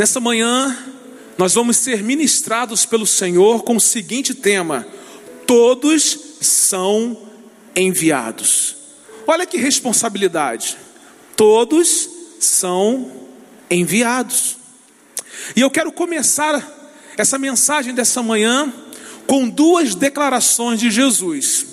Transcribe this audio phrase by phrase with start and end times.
[0.00, 0.74] Nessa manhã,
[1.36, 4.86] nós vamos ser ministrados pelo Senhor com o seguinte tema:
[5.46, 7.18] Todos são
[7.76, 8.76] enviados.
[9.26, 10.78] Olha que responsabilidade.
[11.36, 12.08] Todos
[12.40, 13.12] são
[13.70, 14.56] enviados.
[15.54, 16.66] E eu quero começar
[17.18, 18.72] essa mensagem dessa manhã
[19.26, 21.66] com duas declarações de Jesus.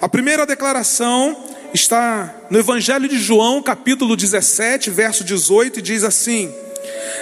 [0.00, 1.44] A primeira declaração
[1.74, 6.54] está no Evangelho de João, capítulo 17, verso 18, e diz assim: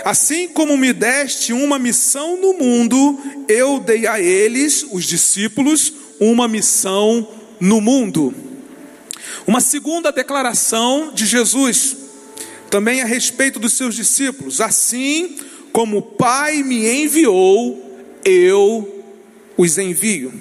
[0.04, 3.18] Assim como me deste uma missão no mundo,
[3.48, 7.27] eu dei a eles, os discípulos, uma missão
[7.58, 8.34] no mundo.
[9.46, 11.96] Uma segunda declaração de Jesus,
[12.70, 15.38] também a respeito dos seus discípulos: Assim
[15.72, 19.05] como o Pai me enviou, eu
[19.56, 20.32] os envio.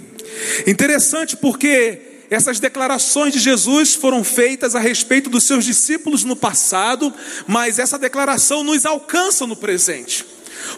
[0.67, 7.13] Interessante porque essas declarações de Jesus foram feitas a respeito dos seus discípulos no passado,
[7.45, 10.25] mas essa declaração nos alcança no presente.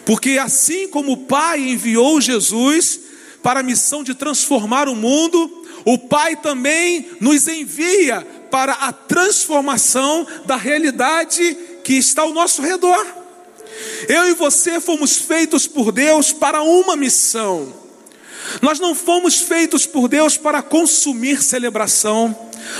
[0.04, 3.00] Porque assim como o Pai enviou Jesus
[3.42, 10.26] para a missão de transformar o mundo, o Pai também nos envia para a transformação
[10.44, 13.06] da realidade que está ao nosso redor.
[14.08, 17.85] Eu e você fomos feitos por Deus para uma missão.
[18.62, 22.36] Nós não fomos feitos por Deus para consumir celebração.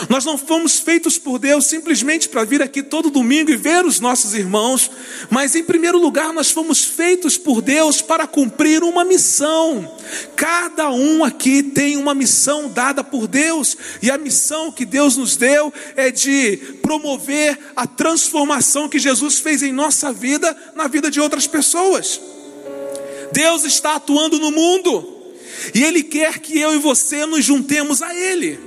[0.08, 4.00] Nós não fomos feitos por Deus simplesmente para vir aqui todo domingo e ver os
[4.00, 4.90] nossos irmãos,
[5.30, 9.96] mas em primeiro lugar nós fomos feitos por Deus para cumprir uma missão.
[10.34, 15.36] Cada um aqui tem uma missão dada por Deus, e a missão que Deus nos
[15.36, 21.20] deu é de promover a transformação que Jesus fez em nossa vida, na vida de
[21.20, 22.20] outras pessoas.
[23.32, 25.16] Deus está atuando no mundo.
[25.74, 28.58] E Ele quer que eu e você nos juntemos a Ele.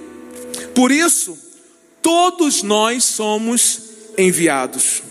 [0.74, 1.38] Por isso,
[2.02, 3.82] todos nós somos
[4.18, 5.04] enviados.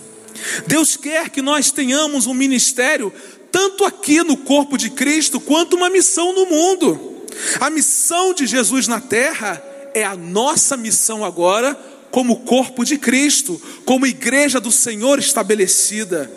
[0.67, 3.13] Deus quer que nós tenhamos um ministério,
[3.51, 7.25] tanto aqui no corpo de Cristo, quanto uma missão no mundo.
[7.59, 11.77] A missão de Jesus na terra é a nossa missão agora,
[12.11, 16.31] como corpo de Cristo, como igreja do Senhor estabelecida.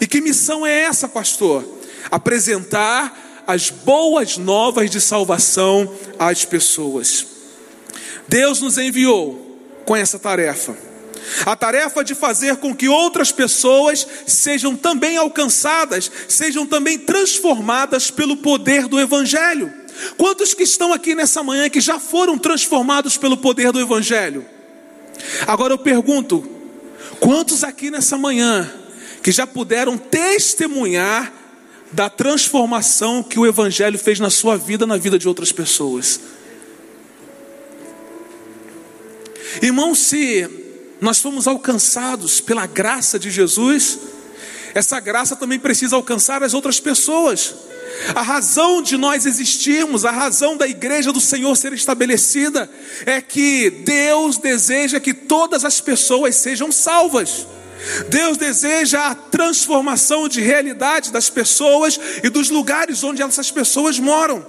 [0.00, 1.64] E que missão é essa, pastor?
[2.10, 7.26] Apresentar as boas novas de salvação às pessoas.
[8.28, 10.76] Deus nos enviou com essa tarefa.
[11.44, 18.36] A tarefa de fazer com que outras pessoas sejam também alcançadas, sejam também transformadas pelo
[18.36, 19.72] poder do Evangelho.
[20.16, 24.44] Quantos que estão aqui nessa manhã que já foram transformados pelo poder do Evangelho?
[25.46, 26.48] Agora eu pergunto:
[27.18, 28.70] quantos aqui nessa manhã
[29.22, 31.32] que já puderam testemunhar
[31.92, 36.20] da transformação que o Evangelho fez na sua vida, na vida de outras pessoas.
[39.62, 40.48] Irmão, se
[41.00, 43.98] nós fomos alcançados pela graça de Jesus,
[44.74, 47.54] essa graça também precisa alcançar as outras pessoas.
[48.14, 52.68] A razão de nós existirmos, a razão da igreja do Senhor ser estabelecida,
[53.06, 57.46] é que Deus deseja que todas as pessoas sejam salvas.
[58.08, 64.44] Deus deseja a transformação de realidade das pessoas e dos lugares onde essas pessoas moram.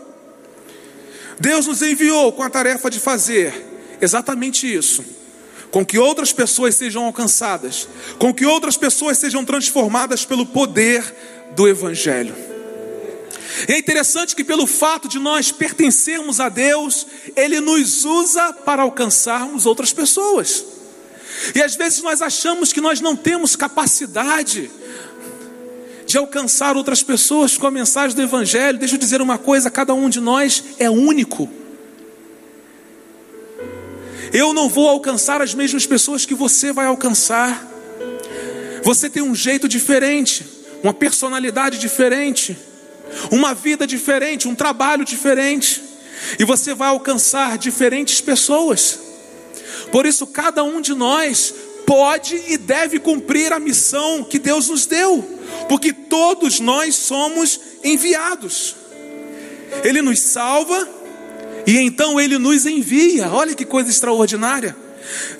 [1.40, 3.54] Deus nos enviou com a tarefa de fazer
[4.02, 5.06] exatamente isso,
[5.70, 7.88] com que outras pessoas sejam alcançadas,
[8.18, 11.04] com que outras pessoas sejam transformadas pelo poder
[11.56, 12.36] do Evangelho.
[13.68, 19.66] É interessante que, pelo fato de nós pertencermos a Deus, Ele nos usa para alcançarmos
[19.66, 20.77] outras pessoas.
[21.54, 24.70] E às vezes nós achamos que nós não temos capacidade
[26.06, 28.80] de alcançar outras pessoas com a mensagem do Evangelho.
[28.80, 31.50] Deixa eu dizer uma coisa: cada um de nós é único.
[34.34, 37.66] Eu não vou alcançar as mesmas pessoas que você vai alcançar.
[38.84, 40.46] Você tem um jeito diferente,
[40.84, 42.58] uma personalidade diferente,
[43.32, 45.84] uma vida diferente, um trabalho diferente,
[46.40, 49.07] e você vai alcançar diferentes pessoas.
[49.92, 51.54] Por isso, cada um de nós
[51.86, 55.24] pode e deve cumprir a missão que Deus nos deu,
[55.70, 58.76] porque todos nós somos enviados.
[59.84, 60.88] Ele nos salva
[61.66, 63.30] e então ele nos envia.
[63.30, 64.76] Olha que coisa extraordinária.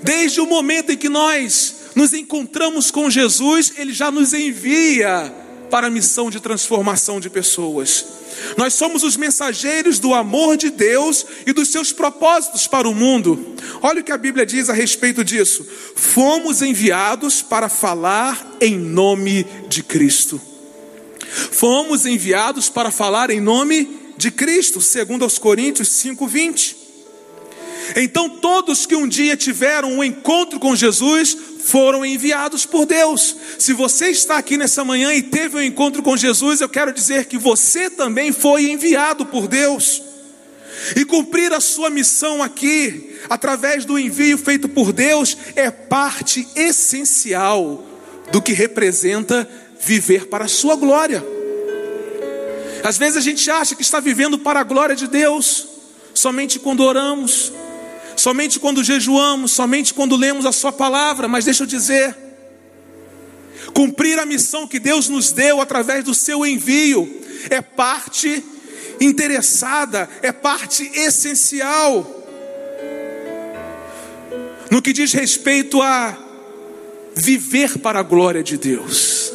[0.02, 5.34] Desde o momento em que nós nos encontramos com Jesus, ele já nos envia
[5.70, 8.17] para a missão de transformação de pessoas.
[8.58, 13.56] Nós somos os mensageiros do amor de Deus e dos seus propósitos para o mundo.
[13.82, 15.66] Olha o que a Bíblia diz a respeito disso.
[15.96, 20.42] Fomos enviados para falar em nome de Cristo.
[21.52, 26.76] Fomos enviados para falar em nome de Cristo, segundo aos Coríntios 5:20.
[27.96, 33.36] Então, todos que um dia tiveram um encontro com Jesus foram enviados por Deus.
[33.60, 37.26] Se você está aqui nessa manhã e teve um encontro com Jesus, eu quero dizer
[37.26, 40.02] que você também foi enviado por Deus.
[40.96, 47.84] E cumprir a sua missão aqui, através do envio feito por Deus, é parte essencial
[48.32, 49.50] do que representa
[49.82, 51.22] viver para a sua glória.
[52.82, 55.68] Às vezes a gente acha que está vivendo para a glória de Deus
[56.14, 57.52] somente quando oramos,
[58.18, 62.16] somente quando jejuamos, somente quando lemos a Sua palavra, mas deixa eu dizer,
[63.74, 68.44] cumprir a missão que Deus nos deu através do seu envio é parte
[69.00, 72.16] interessada, é parte essencial.
[74.70, 76.18] No que diz respeito a
[77.16, 79.32] viver para a glória de Deus.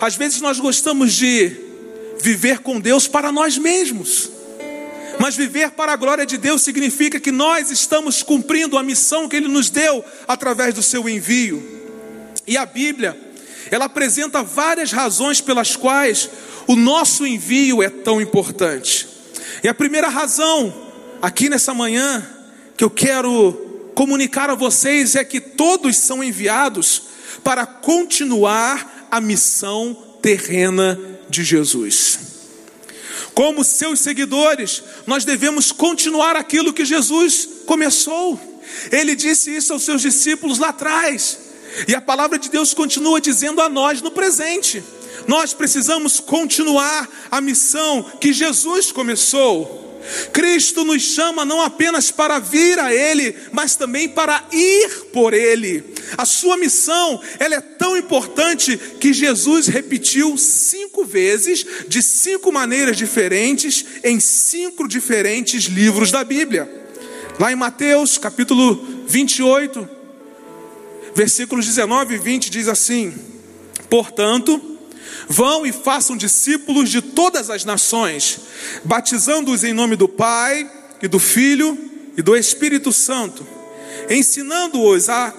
[0.00, 1.56] Às vezes nós gostamos de
[2.20, 4.30] viver com Deus para nós mesmos.
[5.24, 9.34] Mas viver para a glória de Deus significa que nós estamos cumprindo a missão que
[9.34, 11.66] Ele nos deu através do seu envio.
[12.46, 13.18] E a Bíblia,
[13.70, 16.28] ela apresenta várias razões pelas quais
[16.66, 19.08] o nosso envio é tão importante.
[19.62, 20.74] E a primeira razão,
[21.22, 22.22] aqui nessa manhã,
[22.76, 27.00] que eu quero comunicar a vocês é que todos são enviados
[27.42, 31.00] para continuar a missão terrena
[31.30, 32.33] de Jesus.
[33.34, 38.40] Como seus seguidores, nós devemos continuar aquilo que Jesus começou.
[38.92, 41.38] Ele disse isso aos seus discípulos lá atrás.
[41.88, 44.82] E a palavra de Deus continua dizendo a nós no presente.
[45.26, 49.83] Nós precisamos continuar a missão que Jesus começou.
[50.32, 55.84] Cristo nos chama não apenas para vir a Ele, mas também para ir por Ele.
[56.16, 62.96] A sua missão, ela é tão importante que Jesus repetiu cinco vezes, de cinco maneiras
[62.96, 66.70] diferentes, em cinco diferentes livros da Bíblia.
[67.38, 69.88] Lá em Mateus, capítulo 28,
[71.14, 73.12] versículos 19 e 20, diz assim:
[73.88, 74.73] Portanto,
[75.28, 78.40] Vão e façam discípulos de todas as nações,
[78.84, 80.70] batizando-os em nome do Pai
[81.02, 81.78] e do Filho
[82.16, 83.46] e do Espírito Santo,
[84.08, 85.34] ensinando-os a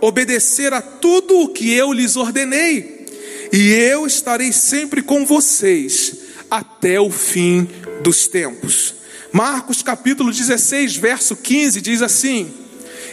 [0.00, 3.06] obedecer a tudo o que eu lhes ordenei,
[3.52, 6.14] e eu estarei sempre com vocês
[6.50, 7.68] até o fim
[8.02, 8.94] dos tempos.
[9.32, 12.52] Marcos capítulo 16, verso 15 diz assim: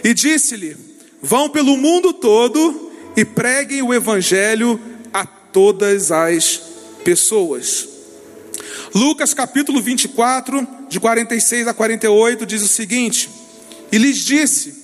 [0.03, 0.75] E disse-lhe:
[1.21, 4.79] Vão pelo mundo todo e preguem o evangelho
[5.57, 6.61] todas as
[7.03, 7.89] pessoas.
[8.93, 13.27] Lucas capítulo 24, de 46 a 48, diz o seguinte:
[13.91, 14.75] E lhes disse: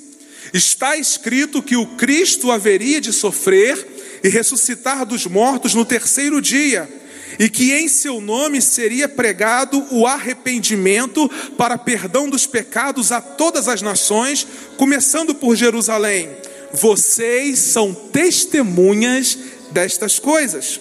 [0.52, 3.88] Está escrito que o Cristo haveria de sofrer
[4.24, 6.90] e ressuscitar dos mortos no terceiro dia,
[7.38, 13.68] e que em seu nome seria pregado o arrependimento para perdão dos pecados a todas
[13.68, 16.32] as nações, começando por Jerusalém.
[16.74, 19.38] Vocês são testemunhas
[19.74, 20.80] destas coisas.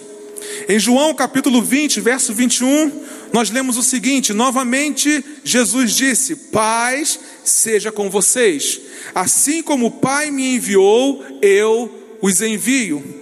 [0.69, 3.03] Em João capítulo 20, verso 21,
[3.33, 8.79] nós lemos o seguinte: novamente Jesus disse: Paz seja com vocês,
[9.13, 13.21] assim como o Pai me enviou, eu os envio.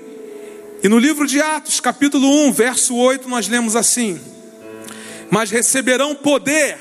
[0.84, 4.20] E no livro de Atos, capítulo 1, verso 8, nós lemos assim:
[5.30, 6.78] Mas receberão poder,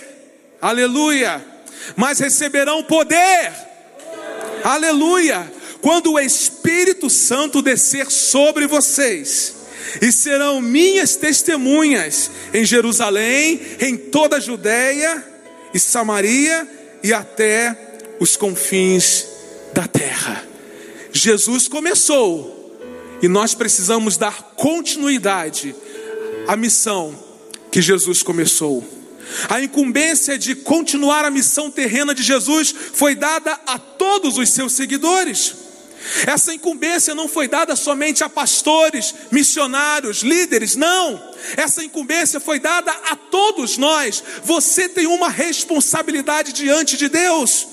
[0.60, 1.44] aleluia,
[1.96, 3.52] mas receberão poder,
[4.64, 5.50] aleluia,
[5.80, 9.54] quando o Espírito Santo descer sobre vocês,
[10.00, 15.24] e serão minhas testemunhas em Jerusalém, em toda a Judéia
[15.72, 16.68] e Samaria
[17.02, 17.76] e até
[18.20, 19.26] os confins
[19.72, 20.44] da terra.
[21.12, 22.78] Jesus começou
[23.22, 25.74] e nós precisamos dar continuidade
[26.46, 27.14] à missão
[27.70, 28.86] que Jesus começou.
[29.48, 34.72] A incumbência de continuar a missão terrena de Jesus foi dada a todos os seus
[34.72, 35.54] seguidores.
[36.26, 41.22] Essa incumbência não foi dada somente a pastores, missionários, líderes, não.
[41.56, 44.22] Essa incumbência foi dada a todos nós.
[44.44, 47.66] Você tem uma responsabilidade diante de Deus,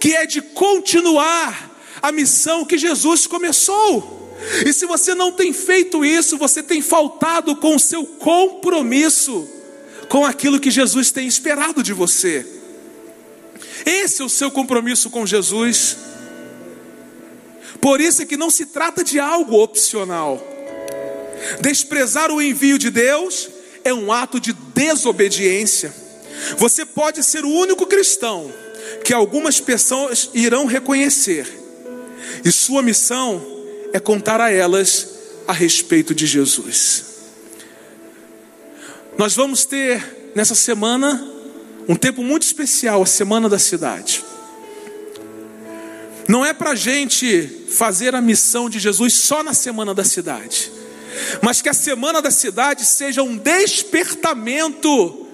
[0.00, 4.16] que é de continuar a missão que Jesus começou.
[4.64, 9.48] E se você não tem feito isso, você tem faltado com o seu compromisso
[10.08, 12.46] com aquilo que Jesus tem esperado de você.
[13.84, 15.96] Esse é o seu compromisso com Jesus.
[17.80, 20.42] Por isso é que não se trata de algo opcional.
[21.60, 23.48] Desprezar o envio de Deus
[23.84, 25.94] é um ato de desobediência.
[26.56, 28.52] Você pode ser o único cristão
[29.04, 31.46] que algumas pessoas irão reconhecer,
[32.44, 33.44] e sua missão
[33.92, 35.08] é contar a elas
[35.46, 37.04] a respeito de Jesus.
[39.16, 41.26] Nós vamos ter nessa semana
[41.88, 44.24] um tempo muito especial, a Semana da Cidade.
[46.28, 50.70] Não é para a gente fazer a missão de Jesus só na Semana da Cidade,
[51.40, 55.26] mas que a Semana da Cidade seja um despertamento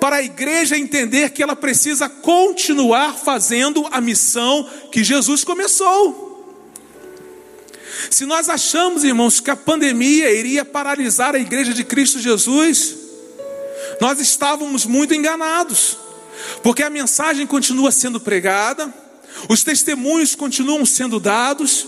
[0.00, 6.30] para a igreja entender que ela precisa continuar fazendo a missão que Jesus começou.
[8.08, 12.96] Se nós achamos, irmãos, que a pandemia iria paralisar a igreja de Cristo Jesus,
[14.00, 15.98] nós estávamos muito enganados,
[16.62, 18.92] porque a mensagem continua sendo pregada,
[19.48, 21.86] os testemunhos continuam sendo dados,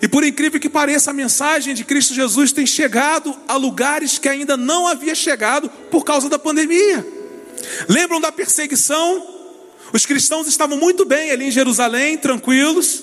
[0.00, 4.28] e por incrível que pareça, a mensagem de Cristo Jesus tem chegado a lugares que
[4.28, 7.06] ainda não havia chegado por causa da pandemia.
[7.88, 9.26] Lembram da perseguição?
[9.92, 13.02] Os cristãos estavam muito bem ali em Jerusalém, tranquilos,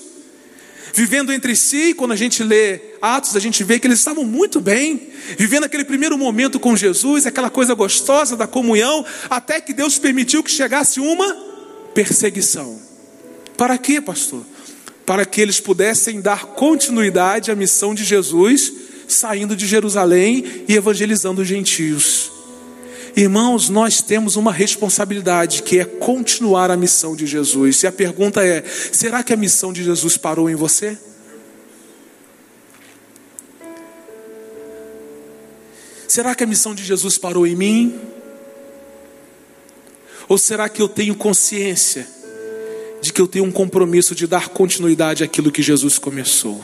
[0.94, 1.94] vivendo entre si.
[1.96, 5.84] Quando a gente lê Atos, a gente vê que eles estavam muito bem, vivendo aquele
[5.84, 11.00] primeiro momento com Jesus, aquela coisa gostosa da comunhão, até que Deus permitiu que chegasse
[11.00, 11.36] uma
[11.96, 12.93] perseguição.
[13.58, 14.44] Para quê, pastor?
[15.06, 18.74] Para que eles pudessem dar continuidade à missão de Jesus,
[19.08, 22.32] saindo de Jerusalém e evangelizando os gentios.
[23.16, 27.84] Irmãos, nós temos uma responsabilidade que é continuar a missão de Jesus.
[27.84, 30.98] E a pergunta é: será que a missão de Jesus parou em você?
[36.08, 38.00] Será que a missão de Jesus parou em mim?
[40.28, 42.08] Ou será que eu tenho consciência
[43.04, 46.64] de que eu tenho um compromisso de dar continuidade àquilo que Jesus começou?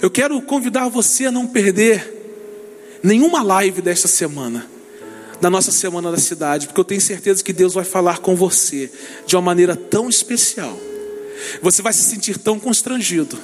[0.00, 4.70] Eu quero convidar você a não perder nenhuma live desta semana,
[5.40, 8.88] da nossa semana da cidade, porque eu tenho certeza que Deus vai falar com você
[9.26, 10.78] de uma maneira tão especial.
[11.60, 13.36] Você vai se sentir tão constrangido,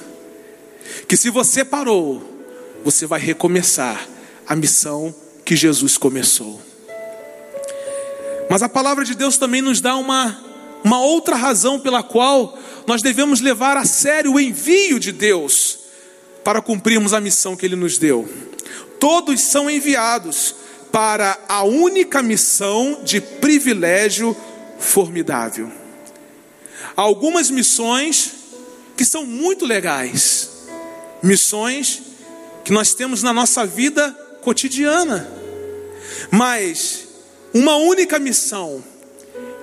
[1.05, 2.23] que se você parou,
[2.81, 4.07] você vai recomeçar
[4.47, 6.70] a missão que Jesus começou.
[8.51, 10.37] Mas a palavra de Deus também nos dá uma,
[10.83, 15.79] uma outra razão pela qual nós devemos levar a sério o envio de Deus
[16.43, 18.27] para cumprirmos a missão que Ele nos deu.
[18.99, 20.53] Todos são enviados
[20.91, 24.35] para a única missão de privilégio
[24.77, 25.71] formidável.
[26.93, 28.33] Algumas missões
[28.97, 30.67] que são muito legais,
[31.23, 32.01] missões
[32.65, 35.31] que nós temos na nossa vida cotidiana,
[36.29, 37.10] mas
[37.53, 38.83] uma única missão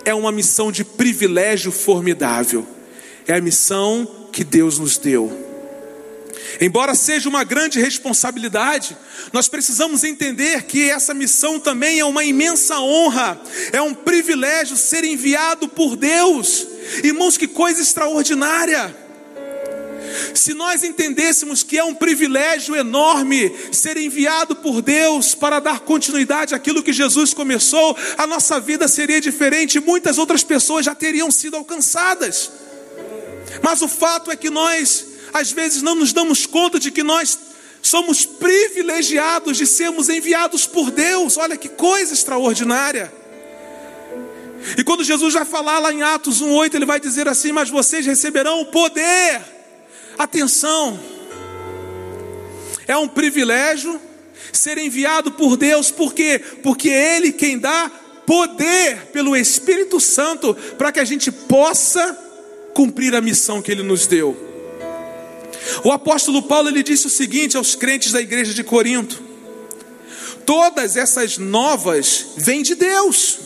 [0.04, 2.66] é uma missão de privilégio formidável,
[3.26, 5.46] é a missão que Deus nos deu.
[6.60, 8.96] Embora seja uma grande responsabilidade,
[9.32, 13.40] nós precisamos entender que essa missão também é uma imensa honra,
[13.70, 16.66] é um privilégio ser enviado por Deus.
[17.04, 19.07] Irmãos, que coisa extraordinária!
[20.34, 26.54] Se nós entendêssemos que é um privilégio enorme ser enviado por Deus para dar continuidade
[26.54, 31.56] àquilo que Jesus começou, a nossa vida seria diferente, muitas outras pessoas já teriam sido
[31.56, 32.50] alcançadas.
[33.62, 37.38] Mas o fato é que nós às vezes não nos damos conta de que nós
[37.82, 41.36] somos privilegiados de sermos enviados por Deus.
[41.36, 43.12] Olha que coisa extraordinária.
[44.76, 48.04] E quando Jesus vai falar lá em Atos 1:8, ele vai dizer assim: "Mas vocês
[48.04, 49.57] receberão o poder".
[50.18, 50.98] Atenção.
[52.86, 54.00] É um privilégio
[54.52, 56.40] ser enviado por Deus, por quê?
[56.62, 57.90] Porque é ele quem dá
[58.26, 62.16] poder pelo Espírito Santo para que a gente possa
[62.74, 64.36] cumprir a missão que ele nos deu.
[65.84, 69.22] O apóstolo Paulo ele disse o seguinte aos crentes da igreja de Corinto:
[70.44, 73.38] Todas essas novas vêm de Deus,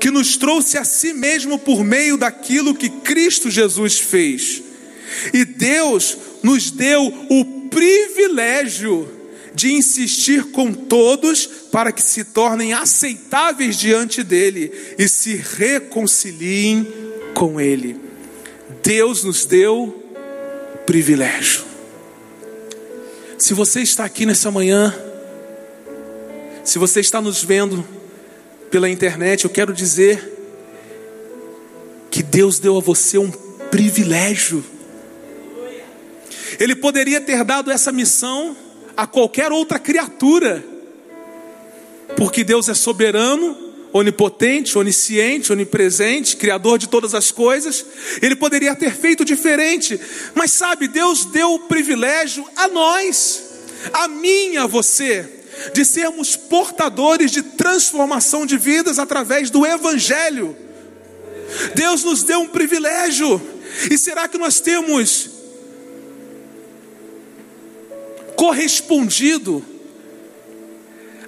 [0.00, 4.67] que nos trouxe a si mesmo por meio daquilo que Cristo Jesus fez.
[5.32, 9.08] E Deus nos deu o privilégio
[9.54, 16.86] de insistir com todos para que se tornem aceitáveis diante dele e se reconciliem
[17.34, 18.00] com ele.
[18.82, 20.04] Deus nos deu
[20.86, 21.64] privilégio.
[23.36, 24.94] Se você está aqui nessa manhã,
[26.64, 27.86] se você está nos vendo
[28.70, 30.36] pela internet, eu quero dizer
[32.10, 33.30] que Deus deu a você um
[33.70, 34.64] privilégio.
[36.58, 38.56] Ele poderia ter dado essa missão
[38.96, 40.64] a qualquer outra criatura,
[42.16, 47.84] porque Deus é soberano onipotente, onisciente, onipresente, criador de todas as coisas.
[48.20, 49.98] Ele poderia ter feito diferente,
[50.34, 53.42] mas sabe, Deus deu o privilégio a nós,
[53.92, 55.28] a mim, a você,
[55.72, 60.56] de sermos portadores de transformação de vidas através do Evangelho.
[61.74, 63.40] Deus nos deu um privilégio,
[63.90, 65.37] e será que nós temos
[68.38, 69.64] correspondido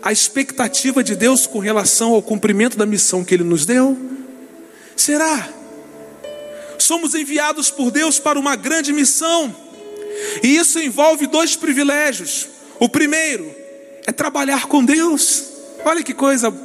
[0.00, 3.98] a expectativa de Deus com relação ao cumprimento da missão que Ele nos deu?
[4.94, 5.48] Será?
[6.78, 9.52] Somos enviados por Deus para uma grande missão,
[10.40, 12.46] e isso envolve dois privilégios.
[12.78, 13.52] O primeiro
[14.06, 15.46] é trabalhar com Deus,
[15.84, 16.56] olha que coisa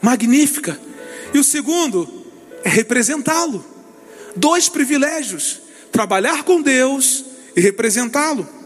[0.00, 0.78] magnífica,
[1.34, 2.24] e o segundo
[2.62, 3.66] é representá-lo.
[4.36, 5.60] Dois privilégios:
[5.90, 7.24] trabalhar com Deus
[7.56, 8.61] e representá-lo.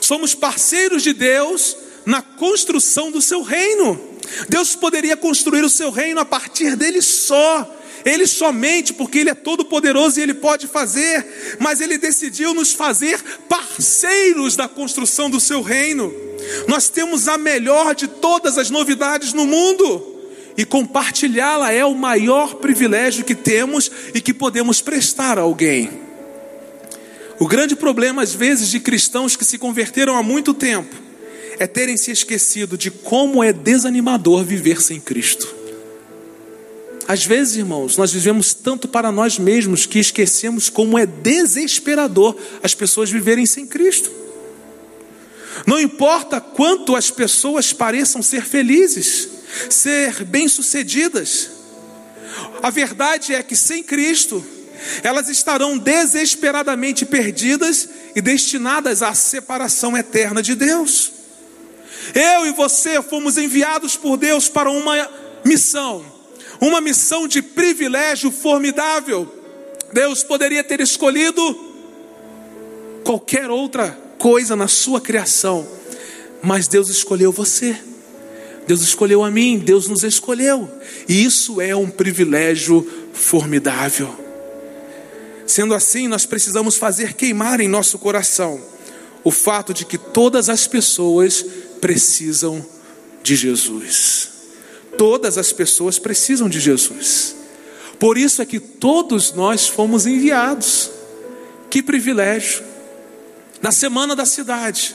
[0.00, 4.00] Somos parceiros de Deus na construção do seu reino.
[4.48, 7.68] Deus poderia construir o seu reino a partir dele só,
[8.04, 12.72] ele somente, porque Ele é todo poderoso e Ele pode fazer, mas Ele decidiu nos
[12.72, 16.12] fazer parceiros da construção do Seu reino.
[16.66, 20.06] Nós temos a melhor de todas as novidades no mundo,
[20.56, 26.09] e compartilhá-la é o maior privilégio que temos e que podemos prestar a alguém.
[27.40, 30.94] O grande problema, às vezes, de cristãos que se converteram há muito tempo
[31.58, 35.48] é terem se esquecido de como é desanimador viver sem Cristo.
[37.08, 42.74] Às vezes, irmãos, nós vivemos tanto para nós mesmos que esquecemos como é desesperador as
[42.74, 44.10] pessoas viverem sem Cristo.
[45.66, 49.28] Não importa quanto as pessoas pareçam ser felizes,
[49.70, 51.48] ser bem-sucedidas,
[52.62, 54.44] a verdade é que sem Cristo,
[55.02, 61.12] elas estarão desesperadamente perdidas e destinadas à separação eterna de Deus.
[62.14, 65.08] Eu e você fomos enviados por Deus para uma
[65.44, 66.04] missão,
[66.60, 69.36] uma missão de privilégio formidável.
[69.92, 71.42] Deus poderia ter escolhido
[73.04, 75.66] qualquer outra coisa na sua criação,
[76.42, 77.76] mas Deus escolheu você.
[78.66, 80.70] Deus escolheu a mim, Deus nos escolheu,
[81.08, 84.29] e isso é um privilégio formidável.
[85.50, 88.62] Sendo assim, nós precisamos fazer queimar em nosso coração
[89.24, 91.44] o fato de que todas as pessoas
[91.80, 92.64] precisam
[93.20, 94.28] de Jesus.
[94.96, 97.34] Todas as pessoas precisam de Jesus.
[97.98, 100.88] Por isso é que todos nós fomos enviados.
[101.68, 102.62] Que privilégio.
[103.60, 104.94] Na semana da cidade,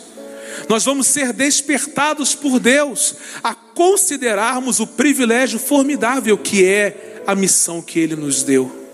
[0.69, 7.81] nós vamos ser despertados por Deus a considerarmos o privilégio formidável que é a missão
[7.81, 8.84] que Ele nos deu.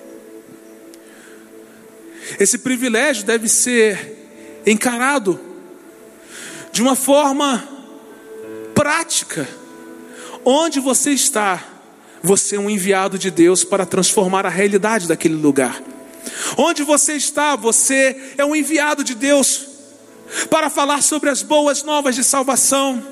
[2.39, 5.39] Esse privilégio deve ser encarado
[6.71, 7.67] de uma forma
[8.73, 9.47] prática.
[10.43, 11.63] Onde você está,
[12.23, 15.81] você é um enviado de Deus para transformar a realidade daquele lugar.
[16.57, 19.67] Onde você está, você é um enviado de Deus
[20.49, 23.03] para falar sobre as boas novas de salvação.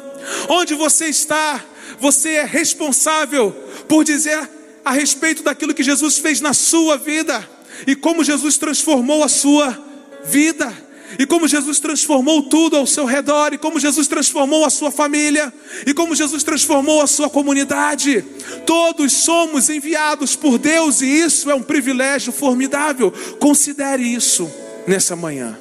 [0.47, 1.63] Onde você está,
[1.99, 3.51] você é responsável
[3.88, 4.49] por dizer
[4.84, 7.47] a respeito daquilo que Jesus fez na sua vida
[7.88, 9.78] e como Jesus transformou a sua
[10.26, 14.92] vida e como Jesus transformou tudo ao seu redor, e como Jesus transformou a sua
[14.92, 15.52] família,
[15.88, 18.24] e como Jesus transformou a sua comunidade.
[18.65, 23.12] Todos somos enviados por Deus, e isso é um privilégio formidável.
[23.39, 24.52] Considere isso
[24.86, 25.58] nessa manhã.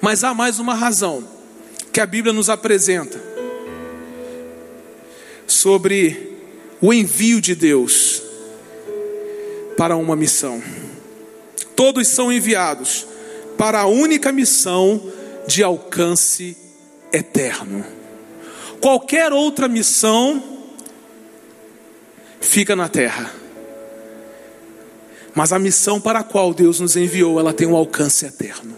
[0.00, 1.28] Mas há mais uma razão
[1.92, 3.22] que a Bíblia nos apresenta
[5.46, 6.38] sobre
[6.80, 8.22] o envio de Deus
[9.76, 10.62] para uma missão.
[11.82, 13.04] Todos são enviados
[13.58, 15.02] para a única missão
[15.48, 16.56] de alcance
[17.12, 17.84] eterno.
[18.80, 20.40] Qualquer outra missão
[22.40, 23.34] fica na terra.
[25.34, 28.76] Mas a missão para a qual Deus nos enviou, ela tem um alcance eterno.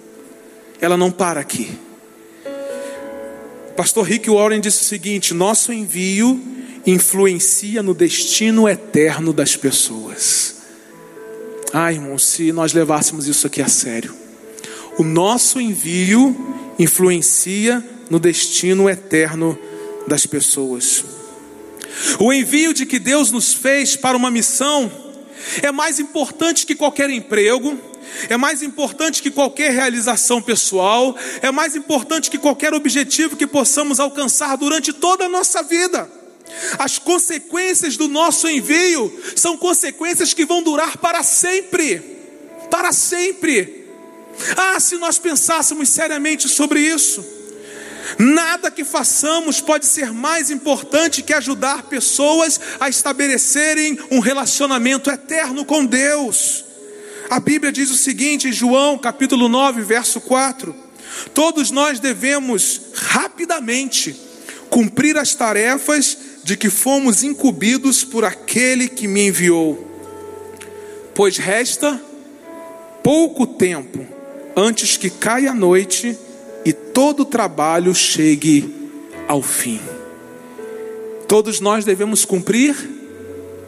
[0.81, 1.79] Ela não para aqui.
[3.77, 6.40] Pastor Rick Warren disse o seguinte: nosso envio
[6.87, 10.54] influencia no destino eterno das pessoas.
[11.77, 14.25] Ai, irmão, se nós levássemos isso aqui a sério
[14.99, 16.37] o nosso envio
[16.79, 19.59] influencia no destino eterno
[20.07, 21.05] das pessoas.
[22.19, 24.91] O envio de que Deus nos fez para uma missão
[25.63, 27.79] é mais importante que qualquer emprego,
[28.29, 33.99] é mais importante que qualquer realização pessoal, é mais importante que qualquer objetivo que possamos
[33.99, 36.09] alcançar durante toda a nossa vida.
[36.79, 42.01] As consequências do nosso envio são consequências que vão durar para sempre.
[42.71, 43.85] Para sempre.
[44.57, 47.25] Ah, se nós pensássemos seriamente sobre isso,
[48.19, 55.64] nada que façamos pode ser mais importante que ajudar pessoas a estabelecerem um relacionamento eterno
[55.64, 56.64] com Deus.
[57.31, 60.75] A Bíblia diz o seguinte em João capítulo 9, verso 4:
[61.33, 64.14] Todos nós devemos rapidamente
[64.69, 69.83] cumprir as tarefas de que fomos incumbidos por aquele que me enviou,
[71.15, 71.99] pois resta
[73.03, 74.07] pouco tempo
[74.55, 76.17] antes que caia a noite
[76.65, 78.91] e todo o trabalho chegue
[79.27, 79.81] ao fim.
[81.27, 82.77] todos nós devemos cumprir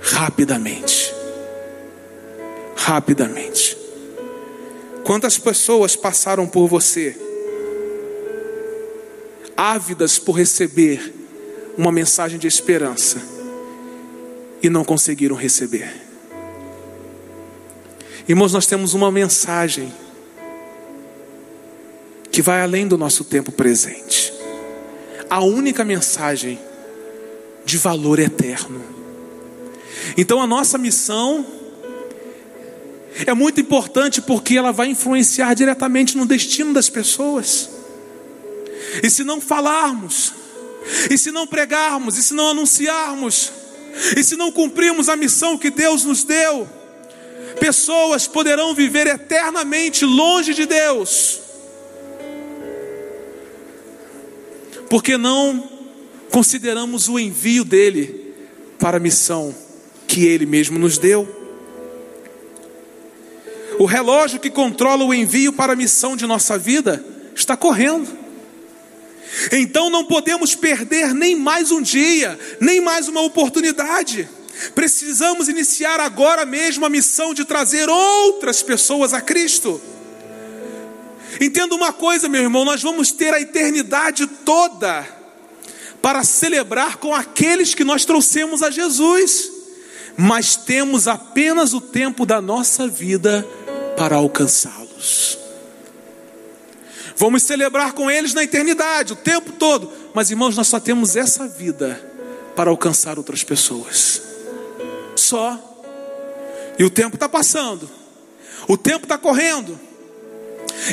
[0.00, 1.12] rapidamente.
[2.76, 3.76] Rapidamente.
[5.02, 7.16] Quantas pessoas passaram por você,
[9.56, 11.25] ávidas por receber
[11.76, 13.20] uma mensagem de esperança,
[14.62, 15.92] e não conseguiram receber?
[18.28, 19.92] Irmãos, nós temos uma mensagem
[22.30, 24.32] que vai além do nosso tempo presente.
[25.30, 26.58] A única mensagem
[27.64, 28.82] de valor eterno.
[30.16, 31.46] Então a nossa missão
[33.24, 37.70] é muito importante porque ela vai influenciar diretamente no destino das pessoas.
[39.02, 40.32] E se não falarmos,
[41.10, 43.52] e se não pregarmos, e se não anunciarmos,
[44.16, 46.68] e se não cumprirmos a missão que Deus nos deu,
[47.58, 51.40] pessoas poderão viver eternamente longe de Deus,
[54.88, 55.68] porque não
[56.30, 58.34] consideramos o envio dele
[58.78, 59.54] para a missão
[60.06, 61.26] que ele mesmo nos deu.
[63.78, 68.15] O relógio que controla o envio para a missão de nossa vida está correndo.
[69.52, 74.28] Então não podemos perder nem mais um dia, nem mais uma oportunidade.
[74.74, 79.80] Precisamos iniciar agora mesmo a missão de trazer outras pessoas a Cristo.
[81.40, 85.06] Entenda uma coisa, meu irmão, nós vamos ter a eternidade toda
[86.00, 89.50] para celebrar com aqueles que nós trouxemos a Jesus,
[90.16, 93.46] mas temos apenas o tempo da nossa vida
[93.96, 95.45] para alcançá-los.
[97.16, 101.48] Vamos celebrar com eles na eternidade, o tempo todo, mas irmãos, nós só temos essa
[101.48, 101.98] vida
[102.54, 104.22] para alcançar outras pessoas.
[105.16, 105.58] Só.
[106.78, 107.88] E o tempo está passando,
[108.68, 109.80] o tempo está correndo.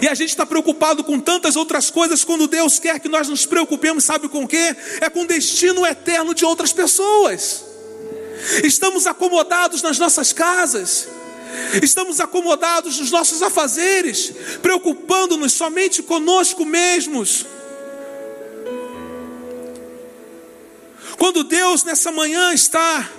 [0.01, 3.45] E a gente está preocupado com tantas outras coisas, quando Deus quer que nós nos
[3.45, 4.75] preocupemos, sabe com o quê?
[5.01, 7.65] É com o destino eterno de outras pessoas.
[8.63, 11.07] Estamos acomodados nas nossas casas,
[11.81, 17.45] estamos acomodados nos nossos afazeres, preocupando-nos somente conosco mesmos.
[21.17, 23.09] Quando Deus nessa manhã está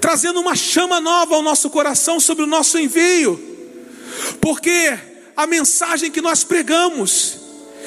[0.00, 3.40] trazendo uma chama nova ao nosso coração sobre o nosso envio,
[4.40, 4.98] porque
[5.36, 7.38] a mensagem que nós pregamos,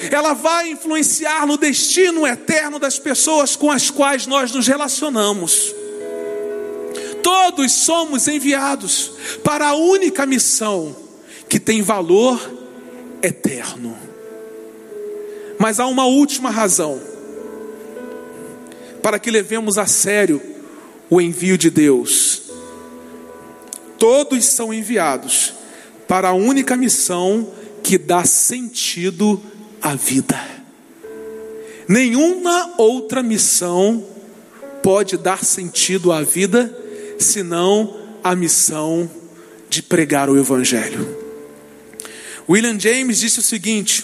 [0.10, 5.74] ela vai influenciar no destino eterno das pessoas com as quais nós nos relacionamos.
[7.26, 10.96] Todos somos enviados para a única missão
[11.50, 12.40] que tem valor
[13.20, 13.98] eterno.
[15.58, 17.02] Mas há uma última razão
[19.02, 20.40] para que levemos a sério
[21.10, 22.44] o envio de Deus.
[23.98, 25.52] Todos são enviados
[26.08, 29.42] para a única missão que dá sentido
[29.82, 30.40] à vida.
[31.88, 34.06] Nenhuma outra missão
[34.84, 36.85] pode dar sentido à vida
[37.18, 39.10] senão a missão
[39.70, 41.26] de pregar o Evangelho.
[42.48, 44.04] William James disse o seguinte: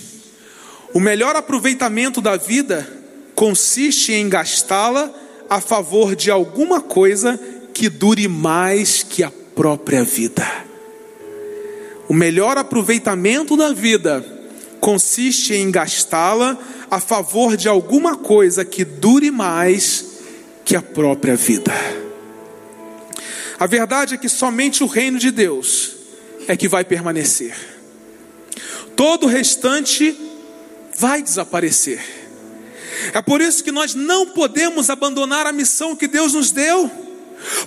[0.94, 2.88] o melhor aproveitamento da vida
[3.36, 5.12] consiste em gastá-la
[5.50, 7.40] a favor de alguma coisa
[7.74, 10.46] que dure mais que a própria vida.
[12.08, 14.26] O melhor aproveitamento da vida
[14.82, 16.58] consiste em gastá-la
[16.90, 20.06] a favor de alguma coisa que dure mais
[20.66, 21.74] que a própria vida.
[23.62, 25.92] A verdade é que somente o reino de Deus
[26.48, 27.56] é que vai permanecer.
[28.96, 30.18] Todo o restante
[30.98, 32.04] vai desaparecer.
[33.14, 36.90] É por isso que nós não podemos abandonar a missão que Deus nos deu,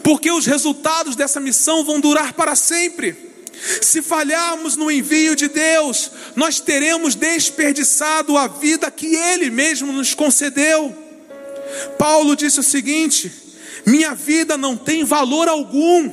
[0.03, 3.17] porque os resultados dessa missão vão durar para sempre.
[3.81, 10.13] Se falharmos no envio de Deus, nós teremos desperdiçado a vida que Ele mesmo nos
[10.13, 10.93] concedeu.
[11.97, 13.44] Paulo disse o seguinte:
[13.87, 16.11] Minha vida não tem valor algum,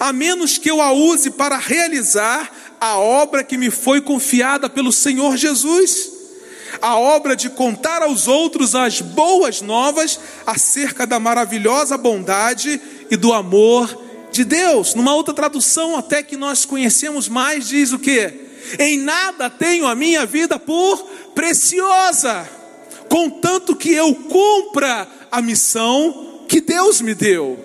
[0.00, 2.50] a menos que eu a use para realizar
[2.80, 6.14] a obra que me foi confiada pelo Senhor Jesus
[6.80, 13.32] a obra de contar aos outros as boas novas acerca da maravilhosa bondade e do
[13.32, 14.94] amor de Deus.
[14.94, 18.32] Numa outra tradução, até que nós conhecemos mais, diz o que?
[18.78, 20.98] Em nada tenho a minha vida por
[21.34, 22.48] preciosa,
[23.08, 27.58] contanto que eu cumpra a missão que Deus me deu.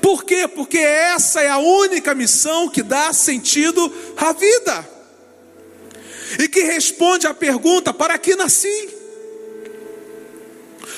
[0.00, 0.46] Por quê?
[0.46, 4.88] Porque essa é a única missão que dá sentido à vida
[6.38, 8.88] e que responde à pergunta: para que nasci?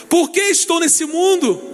[0.06, 1.70] Por que estou nesse mundo?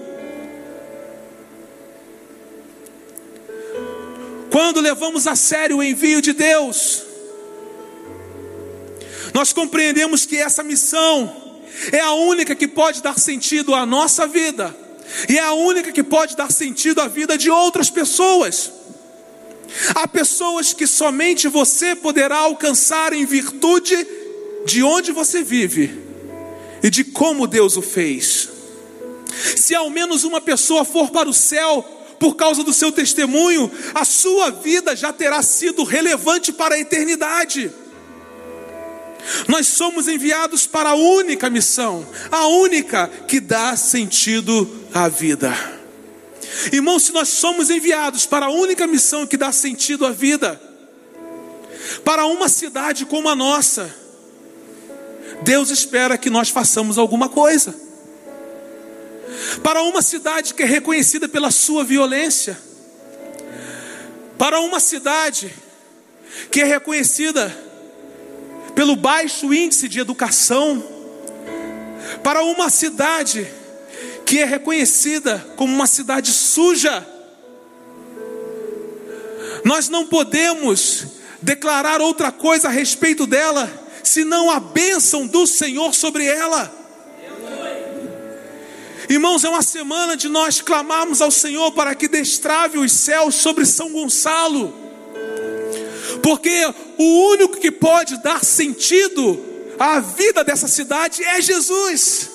[4.48, 7.02] Quando levamos a sério o envio de Deus,
[9.34, 11.49] nós compreendemos que essa missão,
[11.92, 14.76] é a única que pode dar sentido à nossa vida,
[15.28, 18.72] e é a única que pode dar sentido à vida de outras pessoas.
[19.94, 24.06] Há pessoas que somente você poderá alcançar em virtude
[24.66, 26.00] de onde você vive
[26.82, 28.48] e de como Deus o fez.
[29.56, 31.82] Se ao menos uma pessoa for para o céu
[32.18, 37.72] por causa do seu testemunho, a sua vida já terá sido relevante para a eternidade.
[39.48, 45.54] Nós somos enviados para a única missão, a única que dá sentido à vida.
[46.72, 50.60] Irmãos, se nós somos enviados para a única missão que dá sentido à vida,
[52.04, 53.94] para uma cidade como a nossa,
[55.42, 57.74] Deus espera que nós façamos alguma coisa.
[59.62, 62.58] Para uma cidade que é reconhecida pela sua violência,
[64.36, 65.52] para uma cidade
[66.50, 67.69] que é reconhecida
[68.80, 70.82] pelo baixo índice de educação,
[72.22, 73.46] para uma cidade
[74.24, 77.06] que é reconhecida como uma cidade suja.
[79.66, 81.08] Nós não podemos
[81.42, 83.70] declarar outra coisa a respeito dela,
[84.02, 86.74] senão a bênção do Senhor sobre ela.
[89.10, 93.66] Irmãos, é uma semana de nós clamarmos ao Senhor para que destrave os céus sobre
[93.66, 94.79] São Gonçalo
[96.22, 96.50] porque
[96.98, 99.44] o único que pode dar sentido
[99.78, 102.30] à vida dessa cidade é Jesus.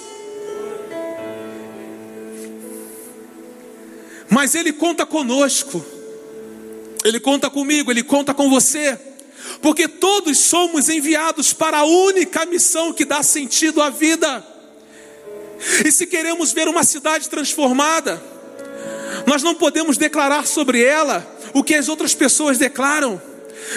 [4.30, 5.86] Mas Ele conta conosco,
[7.04, 9.00] Ele conta comigo, Ele conta com você,
[9.62, 14.45] porque todos somos enviados para a única missão que dá sentido à vida.
[15.86, 18.21] E se queremos ver uma cidade transformada,
[19.26, 23.21] nós não podemos declarar sobre ela o que as outras pessoas declaram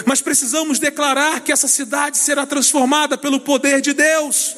[0.05, 4.55] mas precisamos declarar que essa cidade será transformada pelo poder de Deus,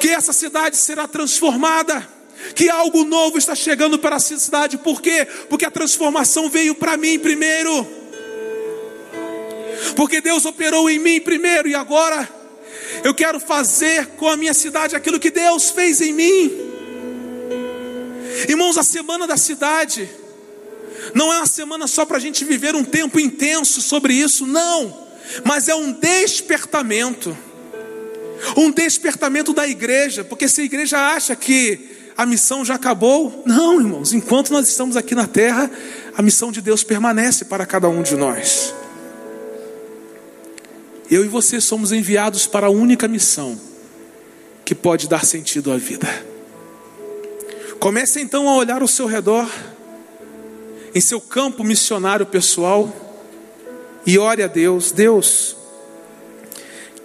[0.00, 2.06] que essa cidade será transformada,
[2.54, 5.26] que algo novo está chegando para a cidade, por quê?
[5.48, 7.86] Porque a transformação veio para mim primeiro,
[9.96, 11.68] porque Deus operou em mim primeiro.
[11.68, 12.28] E agora
[13.04, 16.70] eu quero fazer com a minha cidade aquilo que Deus fez em mim.
[18.48, 20.08] Irmãos, a semana da cidade
[21.14, 25.08] não é uma semana só para a gente viver um tempo intenso sobre isso, não.
[25.44, 27.36] Mas é um despertamento.
[28.56, 33.80] Um despertamento da igreja, porque se a igreja acha que a missão já acabou, não,
[33.80, 35.70] irmãos, enquanto nós estamos aqui na terra,
[36.16, 38.74] a missão de Deus permanece para cada um de nós.
[41.10, 43.60] Eu e você somos enviados para a única missão
[44.64, 46.06] que pode dar sentido à vida.
[47.80, 49.50] Comece então a olhar ao seu redor
[50.94, 52.92] em seu campo missionário pessoal
[54.06, 55.56] e ore a Deus: Deus,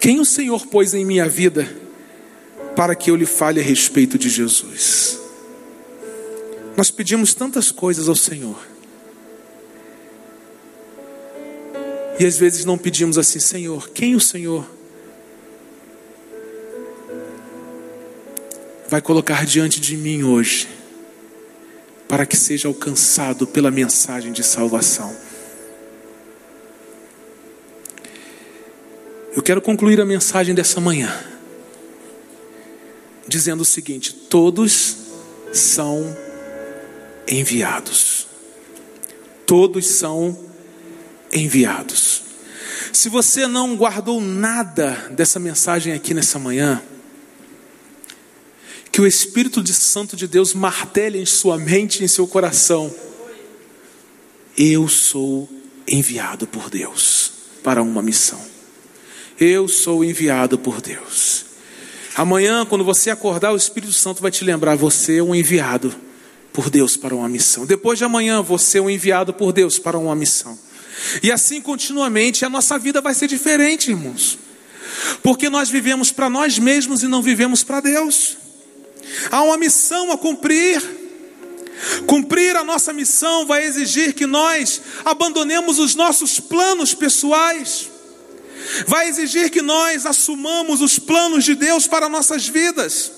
[0.00, 1.68] quem o Senhor pôs em minha vida
[2.74, 5.20] para que eu lhe fale a respeito de Jesus?
[6.76, 8.58] Nós pedimos tantas coisas ao Senhor.
[12.18, 14.66] E às vezes não pedimos assim, Senhor, quem o Senhor
[18.88, 20.75] vai colocar diante de mim hoje?
[22.08, 25.14] Para que seja alcançado pela mensagem de salvação.
[29.34, 31.12] Eu quero concluir a mensagem dessa manhã
[33.28, 34.96] dizendo o seguinte: todos
[35.52, 36.16] são
[37.28, 38.26] enviados.
[39.46, 40.38] Todos são
[41.32, 42.22] enviados.
[42.92, 46.82] Se você não guardou nada dessa mensagem aqui nessa manhã,
[48.96, 52.90] que o Espírito de Santo de Deus martele em sua mente e em seu coração.
[54.56, 55.46] Eu sou
[55.86, 57.30] enviado por Deus
[57.62, 58.40] para uma missão.
[59.38, 61.44] Eu sou enviado por Deus.
[62.14, 65.94] Amanhã, quando você acordar, o Espírito Santo vai te lembrar: você é um enviado
[66.50, 67.66] por Deus para uma missão.
[67.66, 70.58] Depois de amanhã, você é um enviado por Deus para uma missão.
[71.22, 74.38] E assim continuamente, a nossa vida vai ser diferente, irmãos.
[75.22, 78.45] Porque nós vivemos para nós mesmos e não vivemos para Deus.
[79.30, 80.82] Há uma missão a cumprir.
[82.06, 87.90] Cumprir a nossa missão vai exigir que nós abandonemos os nossos planos pessoais.
[88.86, 93.12] Vai exigir que nós assumamos os planos de Deus para nossas vidas.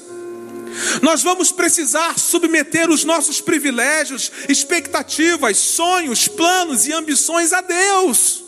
[1.03, 8.45] Nós vamos precisar submeter os nossos privilégios, expectativas, sonhos, planos e ambições a Deus.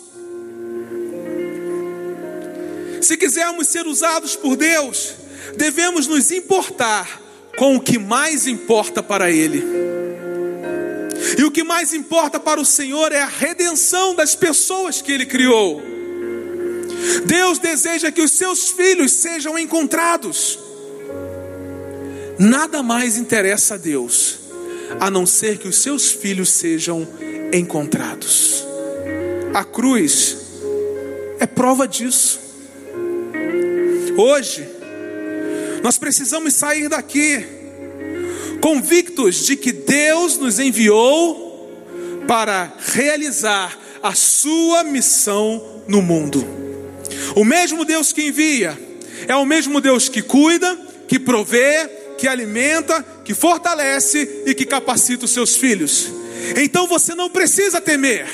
[3.00, 5.14] Se quisermos ser usados por Deus,
[5.56, 7.20] devemos nos importar
[7.56, 9.62] com o que mais importa para Ele.
[11.38, 15.26] E o que mais importa para o Senhor é a redenção das pessoas que Ele
[15.26, 15.82] criou.
[17.24, 20.58] Deus deseja que os seus filhos sejam encontrados.
[22.38, 24.38] nada mais interessa a Deus
[24.98, 27.06] a não ser que os seus filhos sejam
[27.52, 28.66] encontrados.
[29.52, 30.36] A cruz
[31.38, 32.40] é prova disso.
[34.16, 34.66] Hoje,
[35.82, 37.44] nós precisamos sair daqui
[38.60, 41.50] convictos de que Deus nos enviou
[42.26, 46.46] para realizar a sua missão no mundo.
[47.34, 48.78] O mesmo Deus que envia
[49.26, 51.88] é o mesmo Deus que cuida, que provê,
[52.18, 56.08] que alimenta, que fortalece e que capacita os seus filhos.
[56.56, 58.26] Então você não precisa temer.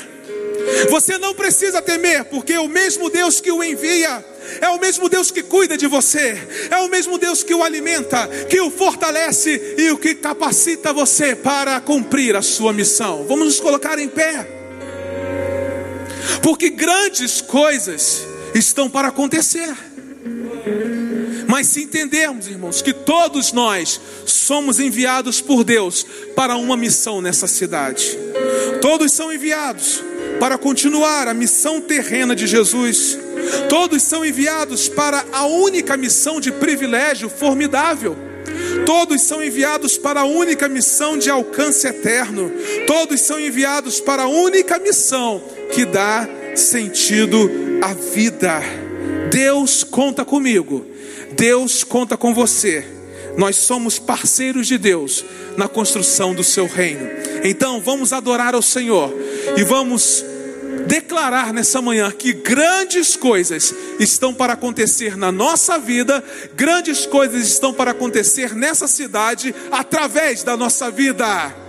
[0.89, 4.23] Você não precisa temer, porque o mesmo Deus que o envia
[4.61, 6.37] é o mesmo Deus que cuida de você,
[6.69, 11.35] é o mesmo Deus que o alimenta, que o fortalece e o que capacita você
[11.35, 13.25] para cumprir a sua missão.
[13.27, 14.47] Vamos nos colocar em pé,
[16.41, 19.75] porque grandes coisas estão para acontecer.
[21.47, 26.05] Mas se entendermos, irmãos, que todos nós somos enviados por Deus
[26.35, 28.17] para uma missão nessa cidade,
[28.81, 30.03] todos são enviados
[30.39, 33.17] para continuar a missão terrena de Jesus,
[33.69, 38.15] todos são enviados para a única missão de privilégio formidável.
[38.85, 42.51] Todos são enviados para a única missão de alcance eterno.
[42.85, 45.41] Todos são enviados para a única missão
[45.73, 47.49] que dá sentido
[47.81, 48.61] à vida.
[49.29, 50.85] Deus conta comigo
[51.37, 52.83] Deus conta com você.
[53.37, 55.23] Nós somos parceiros de Deus
[55.55, 57.07] na construção do seu reino.
[57.43, 59.13] Então, vamos adorar ao Senhor
[59.55, 60.25] e vamos
[60.85, 66.23] declarar nessa manhã que grandes coisas estão para acontecer na nossa vida,
[66.55, 71.66] grandes coisas estão para acontecer nessa cidade através da nossa vida.